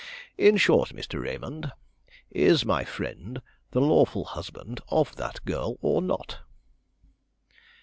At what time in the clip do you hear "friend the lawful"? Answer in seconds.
2.83-4.25